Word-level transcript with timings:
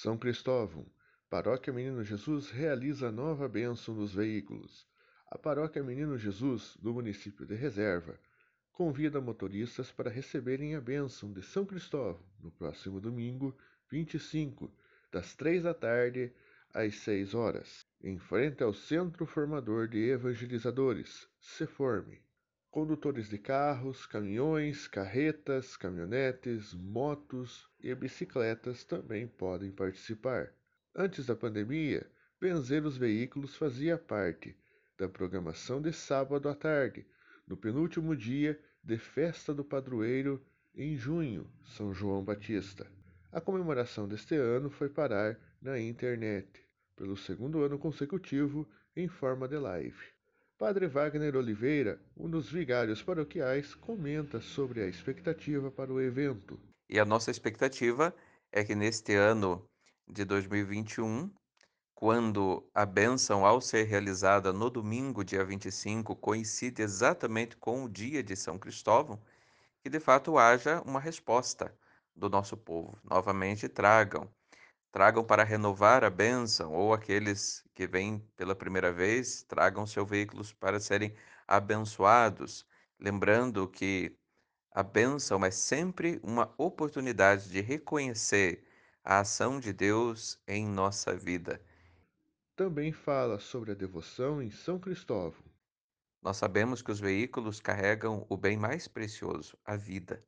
São 0.00 0.16
Cristóvão, 0.16 0.86
Paróquia 1.28 1.72
Menino 1.72 2.04
Jesus 2.04 2.50
realiza 2.50 3.10
nova 3.10 3.48
bênção 3.48 3.96
nos 3.96 4.14
veículos. 4.14 4.86
A 5.26 5.36
Paróquia 5.36 5.82
Menino 5.82 6.16
Jesus, 6.16 6.76
do 6.80 6.94
município 6.94 7.44
de 7.44 7.56
Reserva, 7.56 8.16
convida 8.70 9.20
motoristas 9.20 9.90
para 9.90 10.08
receberem 10.08 10.76
a 10.76 10.80
bênção 10.80 11.32
de 11.32 11.42
São 11.42 11.66
Cristóvão 11.66 12.24
no 12.38 12.52
próximo 12.52 13.00
domingo, 13.00 13.58
25, 13.90 14.72
das 15.10 15.34
3 15.34 15.64
da 15.64 15.74
tarde 15.74 16.32
às 16.72 16.94
6 16.98 17.34
horas, 17.34 17.84
em 18.00 18.20
frente 18.20 18.62
ao 18.62 18.72
Centro 18.72 19.26
Formador 19.26 19.88
de 19.88 19.98
Evangelizadores, 19.98 21.28
CEFORME. 21.40 22.22
Condutores 22.70 23.30
de 23.30 23.38
carros, 23.38 24.04
caminhões, 24.04 24.86
carretas, 24.86 25.74
caminhonetes, 25.74 26.74
motos 26.74 27.66
e 27.80 27.94
bicicletas 27.94 28.84
também 28.84 29.26
podem 29.26 29.70
participar. 29.70 30.52
Antes 30.94 31.24
da 31.24 31.34
pandemia, 31.34 32.06
benzer 32.38 32.84
os 32.84 32.98
veículos 32.98 33.56
fazia 33.56 33.96
parte 33.96 34.54
da 34.98 35.08
programação 35.08 35.80
de 35.80 35.92
sábado 35.94 36.46
à 36.46 36.54
tarde, 36.54 37.06
no 37.46 37.56
penúltimo 37.56 38.14
dia 38.14 38.60
de 38.84 38.98
Festa 38.98 39.54
do 39.54 39.64
Padroeiro 39.64 40.44
em 40.74 40.94
junho, 40.94 41.50
São 41.64 41.94
João 41.94 42.22
Batista. 42.22 42.86
A 43.32 43.40
comemoração 43.40 44.06
deste 44.06 44.34
ano 44.34 44.68
foi 44.68 44.90
parar 44.90 45.40
na 45.60 45.80
internet, 45.80 46.66
pelo 46.94 47.16
segundo 47.16 47.62
ano 47.62 47.78
consecutivo, 47.78 48.68
em 48.94 49.08
forma 49.08 49.48
de 49.48 49.56
live. 49.56 50.17
Padre 50.58 50.88
Wagner 50.88 51.36
Oliveira, 51.36 52.00
um 52.16 52.28
dos 52.28 52.50
vigários 52.50 53.00
paroquiais, 53.00 53.76
comenta 53.76 54.40
sobre 54.40 54.82
a 54.82 54.88
expectativa 54.88 55.70
para 55.70 55.92
o 55.92 56.00
evento. 56.00 56.58
E 56.90 56.98
a 56.98 57.04
nossa 57.04 57.30
expectativa 57.30 58.12
é 58.50 58.64
que 58.64 58.74
neste 58.74 59.14
ano 59.14 59.64
de 60.08 60.24
2021, 60.24 61.30
quando 61.94 62.68
a 62.74 62.84
bênção, 62.84 63.46
ao 63.46 63.60
ser 63.60 63.84
realizada 63.84 64.52
no 64.52 64.68
domingo, 64.68 65.24
dia 65.24 65.44
25, 65.44 66.16
coincide 66.16 66.82
exatamente 66.82 67.56
com 67.56 67.84
o 67.84 67.88
dia 67.88 68.20
de 68.20 68.34
São 68.34 68.58
Cristóvão, 68.58 69.22
que 69.80 69.88
de 69.88 70.00
fato 70.00 70.36
haja 70.36 70.82
uma 70.84 70.98
resposta 70.98 71.72
do 72.16 72.28
nosso 72.28 72.56
povo. 72.56 72.98
Novamente 73.04 73.68
tragam 73.68 74.28
tragam 74.90 75.24
para 75.24 75.44
renovar 75.44 76.04
a 76.04 76.10
bênção, 76.10 76.72
ou 76.72 76.92
aqueles 76.92 77.64
que 77.74 77.86
vêm 77.86 78.20
pela 78.36 78.54
primeira 78.54 78.92
vez, 78.92 79.42
tragam 79.42 79.86
seus 79.86 80.08
veículos 80.08 80.52
para 80.52 80.80
serem 80.80 81.14
abençoados, 81.46 82.66
lembrando 82.98 83.68
que 83.68 84.16
a 84.70 84.82
bênção 84.82 85.44
é 85.44 85.50
sempre 85.50 86.20
uma 86.22 86.52
oportunidade 86.56 87.50
de 87.50 87.60
reconhecer 87.60 88.64
a 89.02 89.20
ação 89.20 89.58
de 89.58 89.72
Deus 89.72 90.40
em 90.46 90.66
nossa 90.66 91.16
vida. 91.16 91.60
Também 92.54 92.92
fala 92.92 93.38
sobre 93.38 93.72
a 93.72 93.74
devoção 93.74 94.42
em 94.42 94.50
São 94.50 94.78
Cristóvão. 94.78 95.42
Nós 96.20 96.36
sabemos 96.36 96.82
que 96.82 96.90
os 96.90 97.00
veículos 97.00 97.60
carregam 97.60 98.26
o 98.28 98.36
bem 98.36 98.56
mais 98.56 98.88
precioso, 98.88 99.56
a 99.64 99.76
vida. 99.76 100.24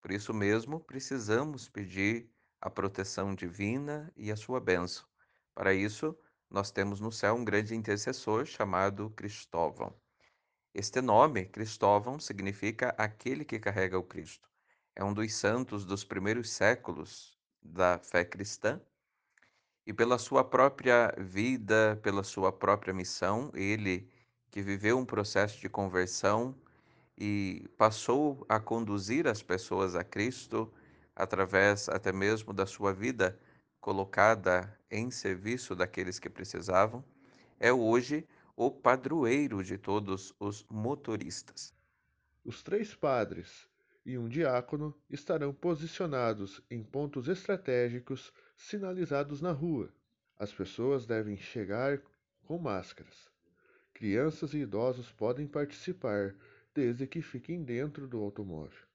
Por 0.00 0.10
isso 0.10 0.32
mesmo, 0.32 0.80
precisamos 0.80 1.68
pedir 1.68 2.30
a 2.60 2.70
proteção 2.70 3.34
divina 3.34 4.12
e 4.16 4.30
a 4.30 4.36
sua 4.36 4.60
bênção. 4.60 5.04
Para 5.54 5.74
isso, 5.74 6.16
nós 6.50 6.70
temos 6.70 7.00
no 7.00 7.10
céu 7.10 7.34
um 7.34 7.44
grande 7.44 7.74
intercessor 7.74 8.46
chamado 8.46 9.10
Cristóvão. 9.10 9.94
Este 10.74 11.00
nome, 11.00 11.46
Cristóvão, 11.46 12.18
significa 12.18 12.94
aquele 12.98 13.44
que 13.44 13.58
carrega 13.58 13.98
o 13.98 14.02
Cristo. 14.02 14.48
É 14.94 15.02
um 15.02 15.12
dos 15.12 15.34
santos 15.34 15.84
dos 15.84 16.04
primeiros 16.04 16.50
séculos 16.50 17.36
da 17.62 17.98
fé 17.98 18.24
cristã 18.24 18.80
e 19.86 19.92
pela 19.92 20.18
sua 20.18 20.42
própria 20.44 21.14
vida, 21.18 21.98
pela 22.02 22.24
sua 22.24 22.52
própria 22.52 22.92
missão, 22.92 23.50
ele 23.54 24.10
que 24.50 24.60
viveu 24.60 24.98
um 24.98 25.04
processo 25.04 25.60
de 25.60 25.68
conversão 25.68 26.54
e 27.16 27.68
passou 27.78 28.44
a 28.48 28.58
conduzir 28.58 29.26
as 29.26 29.42
pessoas 29.42 29.94
a 29.94 30.02
Cristo, 30.02 30.72
através 31.16 31.88
até 31.88 32.12
mesmo 32.12 32.52
da 32.52 32.66
sua 32.66 32.92
vida 32.92 33.40
colocada 33.80 34.78
em 34.90 35.10
serviço 35.10 35.74
daqueles 35.74 36.18
que 36.18 36.28
precisavam, 36.28 37.02
é 37.58 37.72
hoje 37.72 38.28
o 38.54 38.70
padroeiro 38.70 39.64
de 39.64 39.78
todos 39.78 40.34
os 40.38 40.66
motoristas. 40.68 41.72
Os 42.44 42.62
três 42.62 42.94
padres 42.94 43.66
e 44.04 44.18
um 44.18 44.28
diácono 44.28 44.94
estarão 45.08 45.54
posicionados 45.54 46.62
em 46.70 46.82
pontos 46.82 47.28
estratégicos 47.28 48.32
sinalizados 48.54 49.40
na 49.40 49.52
rua. 49.52 49.90
As 50.38 50.52
pessoas 50.52 51.06
devem 51.06 51.36
chegar 51.36 52.00
com 52.44 52.58
máscaras. 52.58 53.30
Crianças 53.94 54.52
e 54.52 54.58
idosos 54.58 55.10
podem 55.10 55.46
participar, 55.46 56.34
desde 56.74 57.06
que 57.06 57.22
fiquem 57.22 57.64
dentro 57.64 58.06
do 58.06 58.20
automóvel 58.20 58.86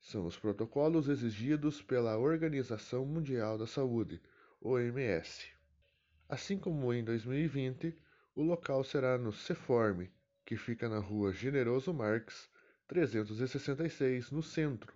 são 0.00 0.26
os 0.26 0.38
protocolos 0.38 1.08
exigidos 1.08 1.82
pela 1.82 2.16
Organização 2.16 3.04
Mundial 3.04 3.58
da 3.58 3.66
Saúde, 3.66 4.20
OMS. 4.60 5.48
Assim 6.28 6.58
como 6.58 6.92
em 6.92 7.04
2020, 7.04 7.96
o 8.34 8.42
local 8.42 8.84
será 8.84 9.18
no 9.18 9.32
Ceforme, 9.32 10.10
que 10.44 10.56
fica 10.56 10.88
na 10.88 10.98
rua 10.98 11.32
Generoso 11.32 11.92
Marques, 11.92 12.48
366, 12.86 14.30
no 14.30 14.42
centro, 14.42 14.92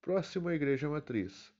próximo 0.00 0.48
à 0.48 0.54
Igreja 0.54 0.88
Matriz. 0.88 1.52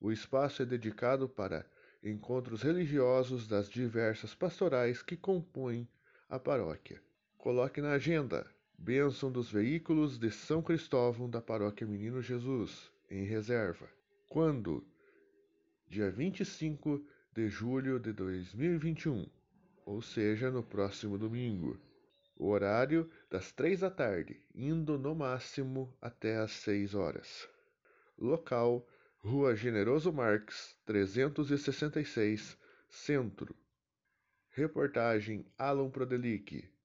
O 0.00 0.12
espaço 0.12 0.62
é 0.62 0.66
dedicado 0.66 1.28
para 1.28 1.64
encontros 2.02 2.62
religiosos 2.62 3.48
das 3.48 3.68
diversas 3.68 4.34
pastorais 4.34 5.02
que 5.02 5.16
compõem 5.16 5.88
a 6.28 6.38
paróquia. 6.38 7.00
Coloque 7.38 7.80
na 7.80 7.92
agenda 7.92 8.46
Bênção 8.78 9.32
dos 9.32 9.50
veículos 9.50 10.18
de 10.18 10.30
São 10.30 10.62
Cristóvão 10.62 11.28
da 11.28 11.40
Paróquia 11.40 11.86
Menino 11.86 12.22
Jesus, 12.22 12.92
em 13.10 13.24
reserva. 13.24 13.88
Quando? 14.28 14.86
Dia 15.88 16.10
25 16.10 17.04
de 17.32 17.48
julho 17.48 17.98
de 17.98 18.12
2021, 18.12 19.26
ou 19.84 20.00
seja, 20.02 20.50
no 20.50 20.62
próximo 20.62 21.18
domingo. 21.18 21.80
O 22.36 22.48
horário 22.48 23.10
das 23.30 23.50
três 23.50 23.80
da 23.80 23.90
tarde, 23.90 24.40
indo 24.54 24.98
no 24.98 25.14
máximo 25.14 25.92
até 26.00 26.36
às 26.36 26.52
seis 26.52 26.94
horas. 26.94 27.48
Local: 28.18 28.86
Rua 29.18 29.56
Generoso 29.56 30.12
Marques, 30.12 30.76
366, 30.84 32.56
Centro. 32.88 33.56
Reportagem 34.50 35.46
Alan 35.58 35.90
Prodelic. 35.90 36.75